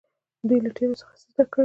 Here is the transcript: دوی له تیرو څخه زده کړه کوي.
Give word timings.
دوی 0.47 0.59
له 0.65 0.69
تیرو 0.75 0.99
څخه 1.01 1.13
زده 1.21 1.29
کړه 1.35 1.45
کوي. 1.51 1.59